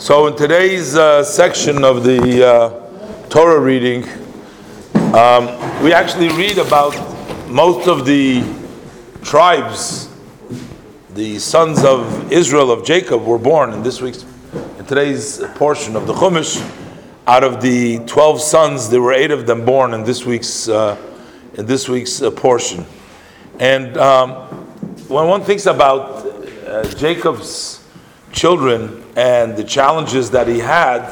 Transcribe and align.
So, 0.00 0.28
in 0.28 0.34
today's 0.34 0.96
uh, 0.96 1.22
section 1.22 1.84
of 1.84 2.04
the 2.04 2.48
uh, 2.48 3.28
Torah 3.28 3.60
reading, 3.60 4.04
um, 5.14 5.44
we 5.84 5.92
actually 5.92 6.30
read 6.30 6.56
about 6.56 6.96
most 7.50 7.86
of 7.86 8.06
the 8.06 8.42
tribes, 9.22 10.08
the 11.10 11.38
sons 11.38 11.84
of 11.84 12.32
Israel 12.32 12.70
of 12.70 12.82
Jacob, 12.82 13.26
were 13.26 13.36
born 13.36 13.74
in 13.74 13.82
this 13.82 14.00
week's, 14.00 14.24
in 14.78 14.86
today's 14.86 15.44
portion 15.56 15.94
of 15.96 16.06
the 16.06 16.14
Chumash. 16.14 16.66
Out 17.26 17.44
of 17.44 17.60
the 17.60 17.98
twelve 18.06 18.40
sons, 18.40 18.88
there 18.88 19.02
were 19.02 19.12
eight 19.12 19.30
of 19.30 19.46
them 19.46 19.66
born 19.66 19.92
in 19.92 20.02
this 20.02 20.24
week's 20.24 20.66
uh, 20.66 20.96
in 21.58 21.66
this 21.66 21.90
week's 21.90 22.22
uh, 22.22 22.30
portion. 22.30 22.86
And 23.58 23.98
um, 23.98 24.32
when 25.08 25.28
one 25.28 25.42
thinks 25.42 25.66
about 25.66 26.24
uh, 26.66 26.88
Jacob's 26.94 27.86
children 28.32 29.04
and 29.20 29.54
the 29.54 29.64
challenges 29.64 30.30
that 30.30 30.48
he 30.48 30.58
had, 30.58 31.06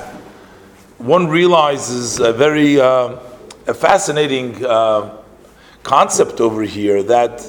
one 0.96 1.28
realizes 1.28 2.18
a 2.20 2.32
very 2.32 2.80
uh, 2.80 3.18
a 3.66 3.74
fascinating 3.74 4.64
uh, 4.64 5.14
concept 5.82 6.40
over 6.40 6.62
here 6.62 7.02
that 7.02 7.42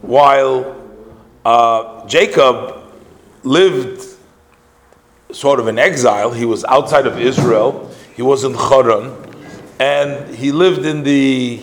while 0.00 0.74
uh, 1.44 2.06
Jacob 2.06 2.82
lived 3.42 4.16
sort 5.32 5.60
of 5.60 5.68
in 5.68 5.78
exile, 5.78 6.30
he 6.30 6.46
was 6.46 6.64
outside 6.64 7.06
of 7.06 7.20
Israel, 7.20 7.90
he 8.16 8.22
was 8.22 8.42
in 8.42 8.54
Haran, 8.54 9.14
and 9.78 10.34
he 10.34 10.50
lived 10.50 10.86
in 10.86 11.02
the 11.02 11.60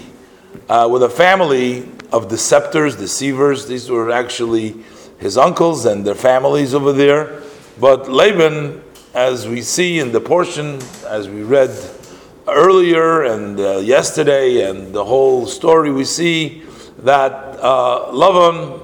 uh, 0.70 0.88
with 0.92 1.02
a 1.02 1.10
family 1.10 1.90
of 2.12 2.28
deceptors, 2.28 2.96
deceivers. 2.96 3.66
These 3.66 3.90
were 3.90 4.12
actually 4.12 4.76
his 5.18 5.40
uncles 5.40 5.88
and 5.88 6.06
their 6.06 6.14
families 6.30 6.76
over 6.76 6.94
there. 6.94 7.42
But 7.80 8.10
Laban, 8.10 8.82
as 9.14 9.48
we 9.48 9.62
see 9.62 10.00
in 10.00 10.12
the 10.12 10.20
portion, 10.20 10.80
as 11.08 11.30
we 11.30 11.44
read 11.44 11.70
earlier 12.48 13.24
and 13.24 13.60
uh, 13.60 13.78
yesterday, 13.78 14.68
and 14.68 14.94
the 14.94 15.06
whole 15.06 15.46
story, 15.46 15.92
we 15.92 16.04
see 16.04 16.64
that 17.00 17.32
uh, 17.62 18.12
Laban 18.12 18.82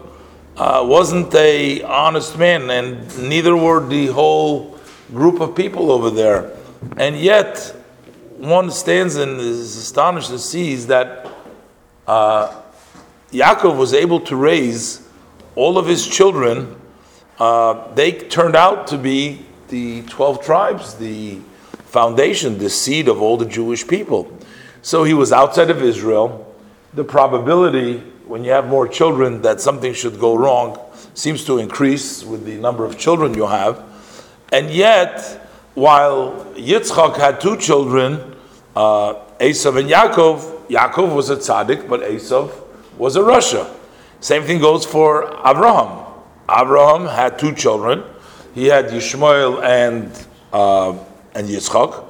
uh, 0.58 0.85
wasn't 0.85 1.33
a 1.33 1.81
honest 1.81 2.38
man, 2.38 2.69
and 2.69 3.30
neither 3.30 3.58
were 3.58 3.83
the 3.83 4.08
whole 4.08 4.77
group 5.11 5.39
of 5.39 5.55
people 5.55 5.91
over 5.91 6.11
there. 6.11 6.52
And 6.97 7.17
yet, 7.17 7.75
one 8.38 8.69
stands 8.69 9.16
and 9.16 9.39
is 9.39 9.75
astonished 9.75 10.30
and 10.30 10.39
sees 10.39 10.85
that 10.88 11.31
uh, 12.05 12.61
Yaakov 13.31 13.75
was 13.75 13.94
able 13.95 14.19
to 14.22 14.35
raise 14.35 15.07
all 15.55 15.80
of 15.80 15.88
his 15.88 16.07
children. 16.07 16.75
Uh, 17.39 17.94
they 17.94 18.12
turned 18.12 18.56
out 18.56 18.88
to 18.88 18.98
be 18.98 19.45
the 19.70 20.03
12 20.03 20.44
tribes, 20.45 20.95
the 20.95 21.40
foundation, 21.86 22.58
the 22.58 22.70
seed 22.70 23.08
of 23.08 23.22
all 23.22 23.38
the 23.38 23.45
Jewish 23.45 23.88
people. 23.88 24.31
So 24.81 25.03
he 25.03 25.14
was 25.14 25.31
outside 25.31 25.70
of 25.70 25.81
Israel. 25.81 26.53
The 26.94 27.03
probability, 27.03 28.00
when 28.28 28.44
you 28.44 28.52
have 28.52 28.67
more 28.67 28.88
children, 28.88 29.42
that 29.42 29.62
something 29.62 29.94
should 29.94 30.20
go 30.20 30.36
wrong 30.36 30.80
seems 31.14 31.45
to 31.45 31.59
increase 31.59 32.23
with 32.23 32.45
the 32.45 32.56
number 32.56 32.86
of 32.86 32.98
children 32.98 33.34
you 33.34 33.47
have. 33.47 33.84
And 34.52 34.70
yet, 34.70 35.47
while 35.73 36.45
Yitzchak 36.56 37.18
had 37.18 37.42
two 37.42 37.58
children, 37.58 38.36
uh, 38.75 39.16
Esav 39.40 39.80
and 39.80 39.90
Yaakov, 39.90 40.68
Yaakov 40.68 41.16
was 41.16 41.30
a 41.30 41.36
tzaddik, 41.36 41.88
but 41.88 42.02
Esav 42.02 42.52
was 42.97 43.16
a 43.16 43.22
rasha. 43.22 43.72
Same 44.20 44.44
thing 44.44 44.59
goes 44.59 44.86
for 44.86 45.25
Abraham. 45.45 46.03
Abraham 46.56 47.08
had 47.08 47.40
two 47.40 47.54
children. 47.54 48.04
He 48.54 48.68
had 48.68 48.86
Yishmael 48.86 49.64
and 49.64 50.12
uh, 50.52 50.92
and 51.34 51.48
Yitzchak. 51.48 52.06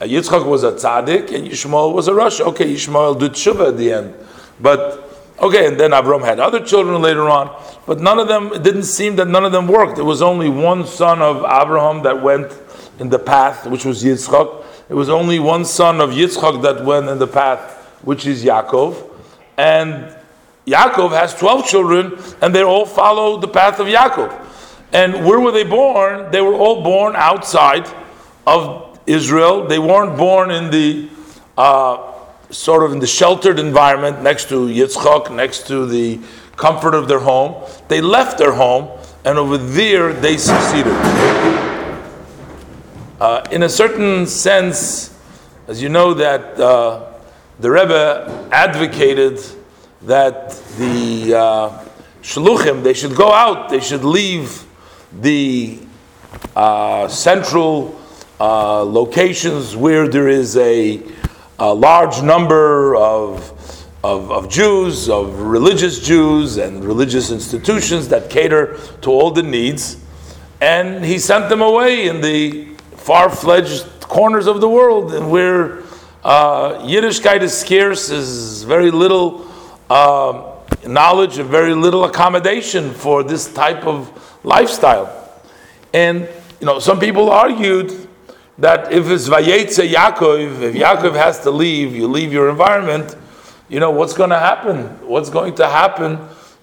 Uh, 0.00 0.04
Yitzchak 0.04 0.44
was 0.44 0.64
a 0.64 0.72
tzaddik, 0.72 1.32
and 1.32 1.46
Yishmael 1.46 1.94
was 1.94 2.08
a 2.08 2.12
rasha. 2.12 2.40
Okay, 2.46 2.72
Yishmael 2.74 3.18
did 3.18 3.32
tshuva 3.32 3.68
at 3.68 3.76
the 3.76 3.92
end, 3.92 4.14
but 4.60 5.08
okay, 5.40 5.68
and 5.68 5.78
then 5.78 5.92
Abraham 5.92 6.26
had 6.26 6.40
other 6.40 6.64
children 6.64 7.00
later 7.00 7.28
on. 7.28 7.54
But 7.86 8.00
none 8.00 8.18
of 8.18 8.26
them. 8.26 8.52
It 8.52 8.62
didn't 8.62 8.84
seem 8.84 9.16
that 9.16 9.28
none 9.28 9.44
of 9.44 9.52
them 9.52 9.68
worked. 9.68 9.96
There 9.96 10.04
was 10.04 10.22
only 10.22 10.48
one 10.48 10.86
son 10.86 11.22
of 11.22 11.44
Abraham 11.44 12.02
that 12.02 12.20
went 12.20 12.52
in 12.98 13.08
the 13.08 13.18
path, 13.18 13.66
which 13.66 13.84
was 13.84 14.02
Yitzchak. 14.02 14.64
It 14.88 14.94
was 14.94 15.08
only 15.08 15.38
one 15.38 15.64
son 15.64 16.00
of 16.00 16.10
Yitzchak 16.10 16.62
that 16.62 16.84
went 16.84 17.08
in 17.08 17.18
the 17.18 17.26
path, 17.26 17.76
which 18.02 18.26
is 18.26 18.44
Yaakov. 18.44 19.10
And 19.56 20.14
Yaakov 20.66 21.10
has 21.10 21.34
12 21.34 21.66
children, 21.66 22.18
and 22.40 22.54
they 22.54 22.62
all 22.62 22.86
follow 22.86 23.38
the 23.38 23.48
path 23.48 23.80
of 23.80 23.86
Yaakov. 23.86 24.32
And 24.92 25.26
where 25.26 25.40
were 25.40 25.52
they 25.52 25.64
born? 25.64 26.30
They 26.30 26.40
were 26.40 26.54
all 26.54 26.82
born 26.82 27.14
outside 27.16 27.88
of 28.46 28.98
Israel. 29.06 29.66
They 29.66 29.78
weren't 29.78 30.16
born 30.16 30.50
in 30.50 30.70
the 30.70 31.08
uh, 31.58 32.12
sort 32.50 32.84
of 32.84 32.92
in 32.92 33.00
the 33.00 33.06
sheltered 33.06 33.58
environment 33.58 34.22
next 34.22 34.48
to 34.48 34.68
Yitzchak, 34.68 35.34
next 35.34 35.66
to 35.66 35.86
the 35.86 36.20
comfort 36.56 36.94
of 36.94 37.08
their 37.08 37.18
home. 37.18 37.68
They 37.88 38.00
left 38.00 38.38
their 38.38 38.52
home, 38.52 38.88
and 39.24 39.38
over 39.38 39.58
there 39.58 40.12
they 40.12 40.36
succeeded. 40.36 40.92
Uh, 43.20 43.44
in 43.50 43.62
a 43.62 43.68
certain 43.68 44.26
sense, 44.26 45.18
as 45.66 45.82
you 45.82 45.88
know, 45.88 46.14
that 46.14 46.58
uh, 46.60 47.12
the 47.58 47.70
Rebbe 47.70 48.48
advocated 48.52 49.40
that 50.06 50.50
the 50.78 51.34
uh, 51.34 51.84
shluchim 52.22 52.82
they 52.82 52.94
should 52.94 53.16
go 53.16 53.32
out, 53.32 53.70
they 53.70 53.80
should 53.80 54.04
leave 54.04 54.64
the 55.20 55.78
uh, 56.54 57.08
central 57.08 57.98
uh, 58.40 58.82
locations 58.82 59.76
where 59.76 60.08
there 60.08 60.28
is 60.28 60.56
a, 60.56 61.02
a 61.58 61.72
large 61.72 62.22
number 62.22 62.96
of, 62.96 63.50
of, 64.02 64.30
of 64.30 64.48
Jews, 64.50 65.08
of 65.08 65.40
religious 65.40 66.00
Jews, 66.00 66.58
and 66.58 66.84
religious 66.84 67.30
institutions 67.30 68.08
that 68.08 68.28
cater 68.28 68.78
to 69.02 69.10
all 69.10 69.30
the 69.30 69.42
needs, 69.42 69.96
and 70.60 71.04
he 71.04 71.18
sent 71.18 71.48
them 71.48 71.62
away 71.62 72.08
in 72.08 72.20
the 72.20 72.66
far-fledged 72.96 73.86
corners 74.00 74.46
of 74.46 74.60
the 74.60 74.68
world, 74.68 75.14
and 75.14 75.30
where 75.30 75.80
uh, 76.24 76.80
Yiddishkeit 76.80 77.40
is 77.42 77.56
scarce, 77.56 78.10
is 78.10 78.64
very 78.64 78.90
little 78.90 79.46
uh, 79.90 80.52
knowledge 80.86 81.38
and 81.38 81.48
very 81.48 81.74
little 81.74 82.04
accommodation 82.04 82.92
for 82.92 83.22
this 83.22 83.52
type 83.52 83.86
of 83.86 84.10
lifestyle. 84.44 85.32
And 85.92 86.28
you 86.60 86.66
know, 86.66 86.78
some 86.78 86.98
people 86.98 87.30
argued 87.30 88.08
that 88.58 88.92
if 88.92 89.08
it's 89.10 89.28
Vayetze 89.28 89.88
Yaakov, 89.88 90.62
if 90.62 90.74
Yaakov 90.74 91.14
has 91.14 91.40
to 91.40 91.50
leave, 91.50 91.94
you 91.94 92.06
leave 92.06 92.32
your 92.32 92.48
environment, 92.48 93.16
you 93.68 93.80
know, 93.80 93.90
what's 93.90 94.14
going 94.14 94.30
to 94.30 94.38
happen? 94.38 94.86
What's 95.06 95.30
going 95.30 95.54
to 95.56 95.68
happen 95.68 96.18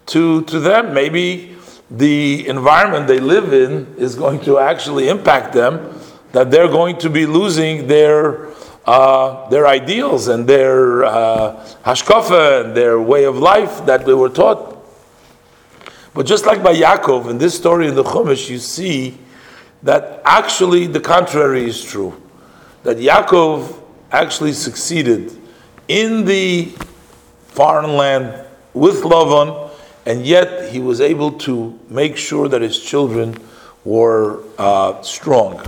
to, 0.08 0.44
to 0.46 0.60
them? 0.60 0.94
Maybe 0.94 1.56
the 1.90 2.48
environment 2.48 3.08
they 3.08 3.20
live 3.20 3.54
in 3.54 3.96
is 3.98 4.16
going 4.16 4.40
to 4.42 4.60
actually 4.60 5.10
impact 5.10 5.54
them, 5.54 6.00
that 6.32 6.50
they're 6.50 6.70
going 6.70 6.98
to 7.00 7.10
be 7.10 7.26
losing 7.26 7.88
their 7.88 8.48
uh, 8.86 9.48
their 9.50 9.68
ideals 9.68 10.28
and 10.28 10.48
their 10.48 11.06
uh, 11.06 11.66
hashkafa 11.86 12.66
and 12.66 12.76
their 12.76 13.00
way 13.00 13.26
of 13.26 13.38
life 13.38 13.86
that 13.86 14.06
they 14.06 14.14
were 14.14 14.30
taught. 14.30 14.78
But 16.14 16.26
just 16.26 16.46
like 16.46 16.62
by 16.62 16.76
Yaakov, 16.76 17.30
in 17.30 17.38
this 17.38 17.56
story 17.56 17.88
in 17.88 17.96
the 17.96 18.04
Chumash, 18.04 18.50
you 18.50 18.58
see 18.58 19.18
that 19.84 20.22
actually 20.26 20.88
the 20.88 21.00
contrary 21.00 21.66
is 21.66 21.84
true. 21.84 22.22
That 22.84 22.98
Yaakov 22.98 23.80
actually 24.12 24.54
succeeded 24.54 25.40
in 25.88 26.26
the 26.26 26.74
foreign 27.48 27.96
land 27.96 28.46
with 28.74 29.04
Lavan, 29.04 29.72
and 30.06 30.26
yet 30.26 30.72
he 30.72 30.80
was 30.80 31.00
able 31.02 31.32
to 31.32 31.80
make 31.90 32.18
sure 32.18 32.48
that 32.48 32.62
his 32.62 32.80
children 32.80 33.38
were 33.86 34.44
uh, 34.58 35.02
strong. 35.02 35.62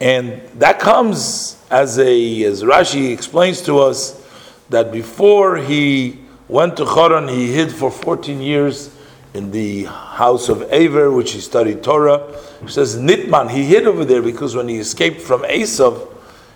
And 0.00 0.42
that 0.58 0.78
comes 0.78 1.62
as 1.70 1.98
a, 1.98 2.44
as 2.44 2.62
Rashi 2.62 3.12
explains 3.12 3.62
to 3.62 3.78
us, 3.78 4.22
that 4.68 4.92
before 4.92 5.56
he 5.56 6.18
went 6.48 6.76
to 6.76 6.84
Haran, 6.84 7.28
he 7.28 7.52
hid 7.52 7.72
for 7.72 7.90
14 7.90 8.40
years 8.40 8.94
in 9.34 9.50
the 9.50 9.84
house 9.84 10.48
of 10.48 10.62
Aver, 10.72 11.10
which 11.10 11.32
he 11.32 11.40
studied 11.40 11.82
Torah. 11.82 12.26
He 12.62 12.68
says 12.68 12.96
Nitman, 12.96 13.50
he 13.50 13.64
hid 13.64 13.86
over 13.86 14.04
there 14.04 14.22
because 14.22 14.56
when 14.56 14.68
he 14.68 14.78
escaped 14.78 15.20
from 15.20 15.42
Esav, 15.42 16.08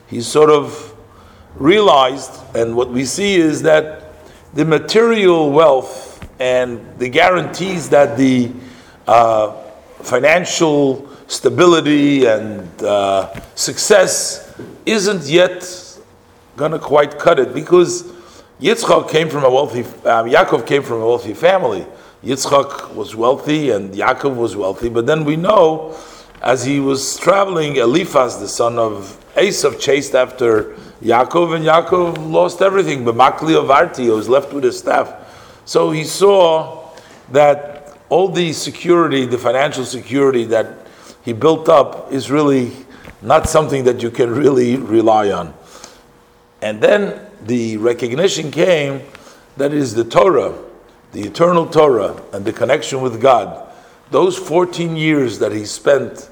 he 0.09 0.21
sort 0.21 0.51
of 0.51 0.95
realized, 1.57 2.41
and 2.55 2.75
what 2.75 2.91
we 2.91 3.05
see 3.05 3.37
is 3.37 3.63
that 3.63 4.05
the 4.55 4.65
material 4.65 5.51
wealth 5.51 6.27
and 6.41 6.99
the 6.99 7.09
guarantees 7.09 7.91
that 7.91 8.17
the 8.17 8.51
uh, 9.07 9.53
financial 10.03 11.10
stability 11.31 12.27
and 12.27 12.83
uh, 12.83 13.33
success 13.55 14.53
isn't 14.85 15.23
yet 15.27 15.63
going 16.57 16.73
to 16.73 16.79
quite 16.79 17.21
cut 17.21 17.39
it 17.39 17.55
because 17.55 18.03
Yitzchak 18.61 19.09
came 19.09 19.29
from 19.29 19.45
a 19.45 19.51
wealthy, 19.51 19.83
um, 20.07 20.29
Yaakov 20.29 20.67
came 20.67 20.83
from 20.83 21.01
a 21.01 21.07
wealthy 21.07 21.33
family. 21.33 21.87
Yitzchak 22.25 22.95
was 22.95 23.15
wealthy 23.15 23.71
and 23.71 23.95
Yaakov 23.95 24.35
was 24.35 24.57
wealthy, 24.57 24.89
but 24.89 25.07
then 25.07 25.25
we 25.25 25.37
know 25.37 25.97
as 26.43 26.65
he 26.65 26.81
was 26.81 27.17
traveling, 27.19 27.77
Eliphaz, 27.77 28.41
the 28.41 28.49
son 28.49 28.77
of 28.77 29.17
Esav, 29.37 29.79
chased 29.79 30.17
after 30.17 30.75
Yaakov, 31.01 31.55
and 31.55 31.65
Yaakov 31.65 32.31
lost 32.31 32.61
everything. 32.61 33.05
But 33.05 33.15
of 33.43 33.71
Arti 33.71 34.09
was 34.09 34.29
left 34.29 34.53
with 34.53 34.65
his 34.65 34.79
staff. 34.79 35.15
So 35.65 35.91
he 35.91 36.03
saw 36.03 36.89
that 37.31 37.97
all 38.09 38.29
the 38.29 38.53
security, 38.53 39.27
the 39.27 39.39
financial 39.39 39.85
security 39.85 40.45
that 40.47 40.80
he 41.31 41.35
built 41.35 41.69
up, 41.69 42.13
is 42.13 42.29
really 42.29 42.73
not 43.23 43.49
something 43.49 43.85
that 43.85 44.03
you 44.03 44.11
can 44.11 44.35
really 44.35 44.75
rely 44.75 45.31
on. 45.31 45.55
And 46.61 46.81
then 46.81 47.25
the 47.47 47.77
recognition 47.77 48.51
came 48.51 49.03
that 49.57 49.73
is 49.73 49.95
the 49.95 50.03
Torah, 50.03 50.59
the 51.13 51.21
eternal 51.21 51.69
Torah, 51.69 52.21
and 52.33 52.45
the 52.45 52.53
connection 52.53 53.01
with 53.01 53.23
God. 53.23 53.73
Those 54.11 54.37
14 54.37 54.97
years 54.97 55.39
that 55.39 55.53
he 55.53 55.65
spent 55.67 56.29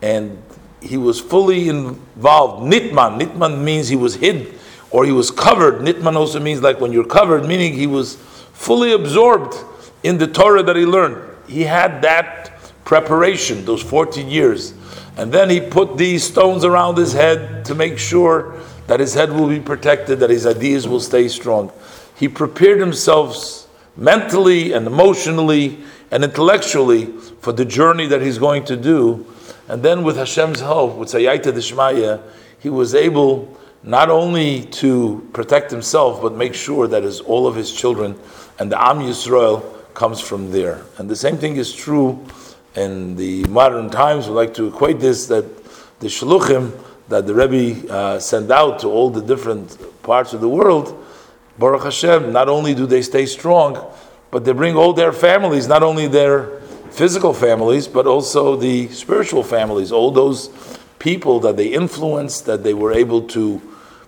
and 0.00 0.40
he 0.80 0.96
was 0.96 1.20
fully 1.20 1.68
involved. 1.68 2.72
Nitman, 2.72 3.20
Nitman 3.20 3.64
means 3.64 3.88
he 3.88 3.96
was 3.96 4.14
hid 4.14 4.54
or 4.92 5.04
he 5.04 5.10
was 5.10 5.32
covered. 5.32 5.80
Nitman 5.80 6.14
also 6.14 6.38
means 6.38 6.62
like 6.62 6.80
when 6.80 6.92
you're 6.92 7.04
covered, 7.04 7.44
meaning 7.46 7.72
he 7.72 7.88
was 7.88 8.14
fully 8.52 8.92
absorbed 8.92 9.56
in 10.04 10.18
the 10.18 10.28
Torah 10.28 10.62
that 10.62 10.76
he 10.76 10.86
learned. 10.86 11.36
He 11.48 11.62
had 11.62 12.00
that 12.02 12.55
preparation, 12.86 13.64
those 13.66 13.82
14 13.82 14.28
years. 14.28 14.72
And 15.18 15.30
then 15.32 15.50
he 15.50 15.60
put 15.60 15.98
these 15.98 16.24
stones 16.24 16.64
around 16.64 16.96
his 16.96 17.12
head 17.12 17.64
to 17.66 17.74
make 17.74 17.98
sure 17.98 18.54
that 18.86 19.00
his 19.00 19.12
head 19.12 19.32
will 19.32 19.48
be 19.48 19.60
protected, 19.60 20.20
that 20.20 20.30
his 20.30 20.46
ideas 20.46 20.86
will 20.86 21.00
stay 21.00 21.28
strong. 21.28 21.72
He 22.16 22.28
prepared 22.28 22.78
himself 22.78 23.68
mentally 23.96 24.72
and 24.72 24.86
emotionally 24.86 25.78
and 26.12 26.22
intellectually 26.22 27.06
for 27.40 27.52
the 27.52 27.64
journey 27.64 28.06
that 28.06 28.22
he's 28.22 28.38
going 28.38 28.64
to 28.66 28.76
do. 28.76 29.26
And 29.68 29.82
then 29.82 30.04
with 30.04 30.16
Hashem's 30.16 30.60
help, 30.60 30.96
with 30.96 31.08
Sayyata 31.08 31.52
Dishmaya, 31.52 32.22
he 32.60 32.70
was 32.70 32.94
able 32.94 33.58
not 33.82 34.10
only 34.10 34.62
to 34.62 35.28
protect 35.32 35.72
himself, 35.72 36.22
but 36.22 36.34
make 36.34 36.54
sure 36.54 36.86
that 36.86 37.02
his, 37.02 37.20
all 37.20 37.48
of 37.48 37.56
his 37.56 37.72
children 37.72 38.18
and 38.60 38.70
the 38.70 38.80
Am 38.80 39.00
Yisrael 39.00 39.64
comes 39.94 40.20
from 40.20 40.52
there. 40.52 40.82
And 40.98 41.10
the 41.10 41.16
same 41.16 41.36
thing 41.36 41.56
is 41.56 41.74
true 41.74 42.24
in 42.76 43.16
the 43.16 43.44
modern 43.44 43.90
times. 43.90 44.28
We 44.28 44.34
like 44.34 44.54
to 44.54 44.68
equate 44.68 45.00
this 45.00 45.26
that 45.26 45.44
the 46.00 46.08
Shluchim 46.08 46.72
that 47.08 47.26
the 47.26 47.34
Rebbe 47.34 47.92
uh, 47.92 48.18
sent 48.18 48.50
out 48.50 48.80
to 48.80 48.88
all 48.88 49.10
the 49.10 49.22
different 49.22 49.78
parts 50.02 50.32
of 50.32 50.40
the 50.40 50.48
world, 50.48 51.04
Baruch 51.58 51.84
Hashem, 51.84 52.32
not 52.32 52.48
only 52.48 52.74
do 52.74 52.86
they 52.86 53.02
stay 53.02 53.26
strong, 53.26 53.92
but 54.30 54.44
they 54.44 54.52
bring 54.52 54.76
all 54.76 54.92
their 54.92 55.12
families, 55.12 55.68
not 55.68 55.82
only 55.82 56.08
their 56.08 56.60
physical 56.90 57.32
families, 57.32 57.86
but 57.86 58.06
also 58.06 58.56
the 58.56 58.88
spiritual 58.88 59.42
families, 59.42 59.92
all 59.92 60.10
those 60.10 60.50
people 60.98 61.38
that 61.40 61.56
they 61.56 61.68
influenced, 61.68 62.46
that 62.46 62.64
they 62.64 62.74
were 62.74 62.92
able 62.92 63.22
to 63.28 63.62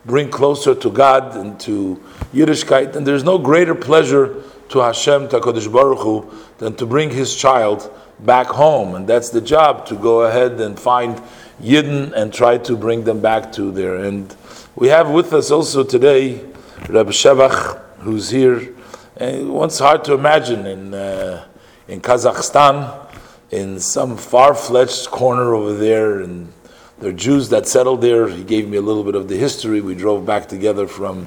bring 0.05 0.29
closer 0.29 0.75
to 0.75 0.91
God 0.91 1.37
and 1.37 1.59
to 1.61 2.03
Yiddishkeit. 2.35 2.97
And 2.97 3.07
there's 3.07 3.25
no 3.25 3.39
greater 3.39 3.75
pleasure 3.75 4.43
to 4.69 4.81
Hashem, 4.81 5.29
to 5.29 5.41
Baruch 5.71 5.99
Hu, 6.01 6.31
than 6.59 6.75
to 6.77 6.87
bring 6.87 7.11
his 7.11 7.35
child 7.35 7.93
back 8.21 8.47
home. 8.47 8.95
And 8.95 9.07
that's 9.07 9.31
the 9.31 9.41
job, 9.41 9.87
to 9.87 9.95
go 9.95 10.23
ahead 10.23 10.61
and 10.61 10.79
find 10.79 11.21
Yidden 11.61 12.13
and 12.13 12.33
try 12.33 12.59
to 12.59 12.77
bring 12.77 13.05
them 13.05 13.21
back 13.21 13.53
to 13.53 13.73
there. 13.73 13.97
And 13.97 14.35
we 14.77 14.89
have 14.89 15.11
with 15.11 15.33
us 15.33 15.51
also 15.51 15.83
today 15.83 16.45
Rabbi 16.89 17.11
Shevach, 17.11 17.81
who's 17.99 18.31
here. 18.31 18.75
And 19.17 19.53
once 19.53 19.79
hard 19.79 20.05
to 20.05 20.15
imagine 20.15 20.67
in, 20.67 20.95
uh, 20.95 21.45
in 21.89 22.01
Kazakhstan, 22.01 23.07
in 23.51 23.81
some 23.81 24.17
far-fetched 24.17 25.11
corner 25.11 25.55
over 25.55 25.75
there, 25.75 26.21
and 26.21 26.53
there 27.01 27.11
are 27.11 27.15
Jews 27.15 27.49
that 27.49 27.67
settled 27.67 28.01
there. 28.01 28.29
He 28.29 28.45
gave 28.45 28.69
me 28.69 28.77
a 28.77 28.83
little 28.83 29.03
bit 29.03 29.15
of 29.15 29.29
the 29.29 29.37
history. 29.37 29.81
We 29.81 29.95
drove 29.95 30.25
back 30.25 30.49
together 30.49 30.87
from, 30.87 31.27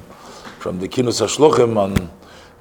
from 0.58 0.78
the 0.78 0.88
Kinus 0.88 1.20
HaShluchim 1.20 1.76
on 1.76 2.10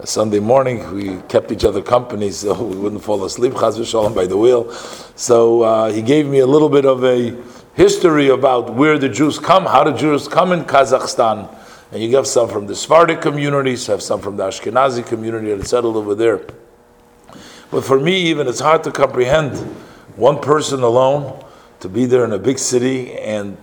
Sunday 0.03 0.39
morning. 0.39 0.93
We 0.93 1.21
kept 1.27 1.51
each 1.51 1.63
other 1.63 1.81
company 1.81 2.31
so 2.31 2.61
we 2.71 2.75
wouldn't 2.75 3.03
fall 3.03 3.23
asleep, 3.23 3.53
chaz 3.53 3.77
v'shalom, 3.77 4.15
by 4.15 4.25
the 4.25 4.37
wheel. 4.37 4.71
So 5.15 5.61
uh, 5.61 5.91
he 5.91 6.01
gave 6.01 6.27
me 6.27 6.39
a 6.39 6.47
little 6.47 6.69
bit 6.69 6.85
of 6.85 7.03
a 7.03 7.35
history 7.73 8.29
about 8.29 8.73
where 8.73 8.97
the 8.97 9.09
Jews 9.09 9.39
come, 9.39 9.65
how 9.65 9.83
the 9.83 9.93
Jews 9.93 10.27
come 10.27 10.51
in 10.51 10.63
Kazakhstan. 10.65 11.55
And 11.91 12.01
you 12.01 12.15
have 12.15 12.27
some 12.27 12.47
from 12.47 12.67
the 12.67 12.75
Sephardic 12.75 13.21
communities, 13.21 13.87
have 13.87 14.01
some 14.01 14.21
from 14.21 14.37
the 14.37 14.43
Ashkenazi 14.43 15.05
community 15.05 15.53
that 15.53 15.67
settled 15.67 15.97
over 15.97 16.15
there. 16.15 16.41
But 17.69 17.83
for 17.83 17.99
me, 17.99 18.17
even, 18.23 18.47
it's 18.47 18.59
hard 18.59 18.83
to 18.85 18.91
comprehend 18.91 19.57
one 20.15 20.39
person 20.39 20.83
alone 20.83 21.43
to 21.79 21.89
be 21.89 22.05
there 22.05 22.23
in 22.25 22.31
a 22.31 22.39
big 22.39 22.59
city 22.59 23.13
and 23.13 23.57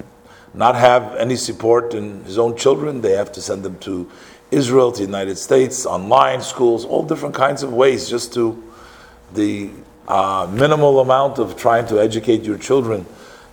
not 0.55 0.75
have 0.75 1.15
any 1.17 1.37
support 1.37 1.95
in 1.95 2.25
his 2.25 2.39
own 2.39 2.57
children. 2.57 3.01
They 3.01 3.13
have 3.13 3.33
to 3.33 3.41
send 3.41 3.63
them 3.63 3.79
to 3.81 4.11
Israel, 4.51 4.93
to 4.93 4.99
the 4.99 5.05
United 5.05 5.37
States, 5.37 5.87
online 5.87 6.41
schools, 6.43 6.85
all 6.85 7.03
different 7.03 7.35
kinds 7.35 7.63
of 7.63 7.73
ways, 7.73 8.09
just 8.09 8.33
to 8.35 8.63
the 9.35 9.71
uh, 10.07 10.49
minimal 10.51 11.01
amount 11.01 11.39
of 11.39 11.57
trying 11.57 11.87
to 11.87 12.01
educate 12.01 12.43
your 12.45 12.59
children. 12.59 13.05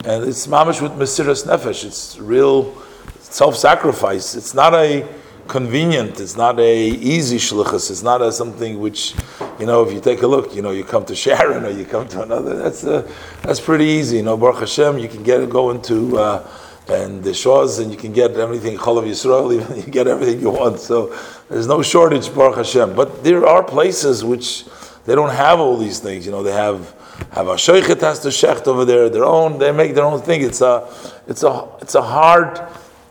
And 0.06 0.24
it's 0.24 0.48
mamish 0.48 0.82
with 0.82 0.94
Mesiras 0.94 1.46
Nefesh. 1.46 1.84
It's 1.84 2.18
real 2.18 2.74
self-sacrifice. 3.20 4.36
It's 4.36 4.54
not 4.54 4.74
a 4.74 5.08
convenient. 5.48 6.20
It's 6.20 6.38
not 6.38 6.60
a 6.60 6.78
easy 6.88 7.38
shlichus. 7.38 7.92
It's 7.92 8.04
not 8.04 8.22
a 8.22 8.32
something 8.32 8.80
which, 8.80 9.16
you 9.60 9.66
know, 9.66 9.84
if 9.84 9.94
you 9.94 10.00
take 10.00 10.22
a 10.22 10.28
look, 10.28 10.56
you 10.56 10.62
know, 10.62 10.72
you 10.72 10.84
come 10.84 11.06
to 11.06 11.16
Sharon 11.16 11.66
or 11.66 11.70
you 11.72 11.86
come 11.86 12.08
to 12.10 12.22
another. 12.22 12.56
That's 12.56 12.84
a, 12.84 13.08
that's 13.42 13.60
pretty 13.60 13.86
easy. 13.86 14.18
You 14.18 14.24
know, 14.24 14.38
Baruch 14.38 14.60
Hashem, 14.60 14.98
you 14.98 15.08
can 15.08 15.24
get 15.24 15.50
go 15.50 15.72
into 15.72 16.18
uh, 16.18 16.48
and 16.88 17.24
the 17.24 17.34
shores 17.34 17.80
and 17.80 17.92
you 17.92 17.98
can 17.98 18.14
get 18.14 18.32
everything. 18.32 18.78
Cholav 18.78 19.06
Yisrael, 19.06 19.76
you 19.86 19.92
get 19.92 20.08
everything 20.08 20.40
you 20.40 20.50
want. 20.52 20.80
So 20.80 21.18
there's 21.50 21.68
no 21.68 21.82
shortage, 21.82 22.34
Baruch 22.34 22.58
Hashem. 22.58 22.96
But 22.96 23.24
there 23.24 23.46
are 23.46 23.64
places 23.64 24.24
which 24.24 24.66
they 25.06 25.16
don't 25.16 25.34
have 25.34 25.60
all 25.60 25.78
these 25.78 26.00
things. 26.00 26.26
You 26.26 26.32
know, 26.32 26.44
they 26.44 26.52
have 26.52 26.94
have 27.32 27.48
a 27.48 27.56
sheikhet 27.56 28.02
has 28.02 28.20
to 28.20 28.30
shecht 28.30 28.68
over 28.68 28.86
there, 28.86 29.10
their 29.10 29.26
own. 29.26 29.58
They 29.58 29.72
make 29.72 29.96
their 29.96 30.04
own 30.04 30.22
thing. 30.22 30.42
It's 30.42 30.62
a 30.62 30.88
it's 31.28 31.44
a 31.44 31.68
it's 31.82 31.96
a 31.96 32.02
hard 32.02 32.60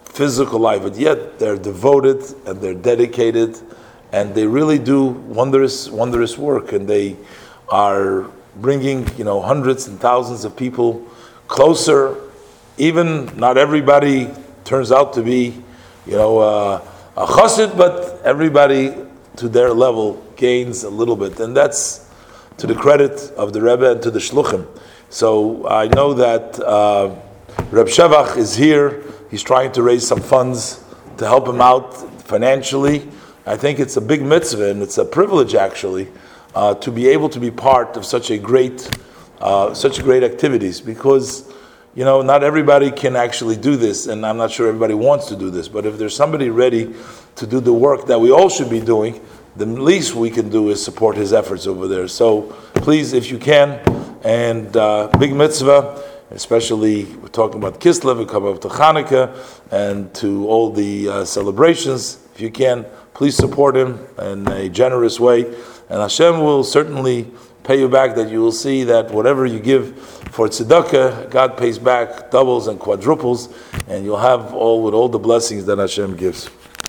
physical 0.05 0.61
life, 0.61 0.83
but 0.83 0.97
yet 0.97 1.39
they're 1.39 1.57
devoted 1.57 2.23
and 2.47 2.61
they're 2.61 2.75
dedicated, 2.75 3.59
and 4.13 4.35
they 4.35 4.47
really 4.47 4.79
do 4.79 5.07
wondrous, 5.07 5.89
wondrous 5.91 6.39
work, 6.39 6.73
and 6.73 6.87
they 6.87 7.17
are 7.69 8.27
bringing 8.57 9.09
you 9.17 9.25
know 9.25 9.41
hundreds 9.41 9.89
and 9.89 9.99
thousands 10.01 10.45
of 10.45 10.57
people 10.57 11.03
closer. 11.49 12.21
Even 12.77 13.37
not 13.37 13.57
everybody 13.57 14.31
turns 14.65 14.91
out 14.91 15.13
to 15.15 15.23
be 15.23 15.63
you 16.07 16.17
know 16.17 16.39
uh, 16.39 16.85
a 17.17 17.27
chassid, 17.27 17.77
but 17.77 18.21
everybody 18.25 18.95
to 19.37 19.49
their 19.49 19.73
level 19.73 20.23
gains 20.37 20.85
a 20.85 20.91
little 20.91 21.17
bit, 21.17 21.39
and 21.41 21.57
that's 21.57 22.11
to 22.59 22.67
the 22.67 22.75
credit 22.75 23.33
of 23.37 23.53
the 23.53 23.61
Rebbe 23.61 23.93
and 23.93 24.03
to 24.03 24.11
the 24.11 24.21
Shluchim. 24.21 24.67
So 25.11 25.67
I 25.69 25.89
know 25.89 26.15
that 26.15 26.59
uh, 26.61 27.15
Reb 27.71 27.87
Shevach 27.87 28.37
is 28.37 28.57
here 28.57 29.05
He's 29.35 29.43
trying 29.43 29.73
to 29.73 29.83
raise 29.83 30.07
some 30.07 30.21
funds 30.21 30.81
to 31.17 31.27
help 31.27 31.49
him 31.49 31.61
out 31.61 31.93
financially. 32.23 33.09
I 33.47 33.57
think 33.57 33.81
it's 33.81 33.97
a 33.97 34.01
big 34.01 34.23
mitzvah 34.23 34.71
and 34.71 34.81
it's 34.81 34.97
a 34.97 35.05
privilege 35.05 35.57
actually 35.57 36.07
uh, 36.55 36.75
to 36.75 36.93
be 36.93 37.09
able 37.09 37.29
to 37.31 37.41
be 37.41 37.51
part 37.51 37.97
of 37.97 38.07
such 38.07 38.31
a 38.31 38.39
great, 38.39 38.89
uh, 39.41 39.75
such 39.75 40.05
great 40.05 40.23
activities 40.23 40.81
because 40.81 41.53
you 41.95 42.05
know 42.05 42.23
not 42.23 42.43
everybody 42.43 42.91
can 42.91 43.17
actually 43.17 43.57
do 43.57 43.77
this, 43.77 44.07
and 44.07 44.25
I'm 44.25 44.37
not 44.37 44.51
sure 44.51 44.69
everybody 44.69 44.95
wants 44.95 45.27
to 45.27 45.37
do 45.37 45.51
this. 45.51 45.69
But 45.69 45.87
if 45.87 45.99
there's 45.99 46.17
somebody 46.17 46.51
ready 46.51 46.95
to 47.37 47.47
do 47.47 47.61
the 47.61 47.73
work 47.73 48.07
that 48.07 48.21
we 48.21 48.31
all 48.31 48.49
should 48.49 48.71
be 48.71 48.81
doing, 48.81 49.21
the 49.57 49.67
least 49.67 50.15
we 50.15 50.31
can 50.31 50.51
do 50.51 50.71
is 50.71 50.85
support 50.85 51.17
his 51.17 51.33
efforts 51.33 51.67
over 51.67 51.87
there. 51.87 52.09
So 52.09 52.43
please, 52.75 53.13
if 53.13 53.31
you 53.31 53.39
can, 53.39 53.81
and 54.25 54.77
uh, 54.77 55.09
big 55.19 55.35
mitzvah 55.35 56.03
especially 56.31 57.05
we're 57.05 57.29
talking 57.29 57.59
about 57.59 57.81
Kislev, 57.81 58.19
we 58.19 58.27
come 58.27 58.45
up 58.45 58.61
to 58.63 58.69
Hanukkah, 58.69 59.35
and 59.71 60.13
to 60.15 60.49
all 60.49 60.71
the 60.71 61.09
uh, 61.09 61.25
celebrations. 61.25 62.19
If 62.35 62.41
you 62.41 62.51
can, 62.51 62.87
please 63.15 63.37
support 63.37 63.77
him 63.77 64.05
in 64.19 64.49
a 64.49 64.69
generous 64.69 65.21
way, 65.21 65.45
and 65.45 66.01
Hashem 66.01 66.41
will 66.41 66.65
certainly 66.65 67.31
pay 67.65 67.81
you 67.81 67.89
back. 67.89 68.15
That 68.15 68.29
you 68.31 68.41
will 68.41 68.53
see 68.53 68.85
that 68.85 69.11
whatever 69.11 69.45
you 69.47 69.59
give 69.59 69.99
for 69.99 70.49
tzedakah, 70.49 71.31
God 71.31 71.57
pays 71.57 71.79
back 71.79 72.31
doubles 72.31 72.69
and 72.69 72.79
quadruples, 72.79 73.53
and 73.89 74.05
you'll 74.05 74.19
have 74.19 74.55
all 74.55 74.83
with 74.83 74.95
all 74.95 75.09
the 75.09 75.19
blessings 75.19 75.67
that 75.67 75.79
Hashem 75.79 76.17
gives. 76.17 76.49